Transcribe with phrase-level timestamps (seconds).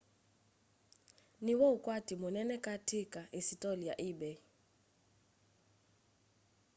[1.43, 4.37] nĩ wo ukwatĩ munene kati ka isitoli ya ebay